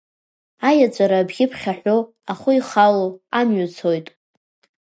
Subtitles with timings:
[0.69, 1.97] Аиаҵәара абӷьы ԥхьаҳәо,
[2.31, 3.07] ахәы ихало,
[3.39, 4.07] амҩа цоит.